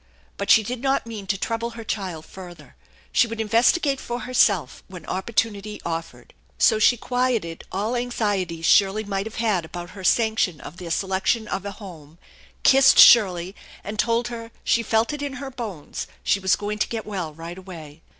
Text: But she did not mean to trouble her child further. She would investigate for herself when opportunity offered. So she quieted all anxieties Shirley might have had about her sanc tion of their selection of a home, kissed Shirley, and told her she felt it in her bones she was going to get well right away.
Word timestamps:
But 0.35 0.49
she 0.49 0.63
did 0.63 0.81
not 0.81 1.05
mean 1.05 1.27
to 1.27 1.37
trouble 1.37 1.77
her 1.77 1.83
child 1.83 2.25
further. 2.25 2.75
She 3.11 3.27
would 3.27 3.39
investigate 3.39 3.99
for 3.99 4.21
herself 4.21 4.81
when 4.87 5.05
opportunity 5.05 5.79
offered. 5.85 6.33
So 6.57 6.79
she 6.79 6.97
quieted 6.97 7.65
all 7.71 7.95
anxieties 7.95 8.65
Shirley 8.65 9.03
might 9.03 9.27
have 9.27 9.35
had 9.35 9.63
about 9.63 9.91
her 9.91 10.03
sanc 10.03 10.39
tion 10.39 10.59
of 10.59 10.77
their 10.77 10.89
selection 10.89 11.47
of 11.47 11.65
a 11.67 11.73
home, 11.73 12.17
kissed 12.63 12.97
Shirley, 12.97 13.55
and 13.83 13.99
told 13.99 14.29
her 14.29 14.49
she 14.63 14.81
felt 14.81 15.13
it 15.13 15.21
in 15.21 15.33
her 15.33 15.51
bones 15.51 16.07
she 16.23 16.39
was 16.39 16.55
going 16.55 16.79
to 16.79 16.89
get 16.89 17.05
well 17.05 17.31
right 17.35 17.59
away. 17.59 18.01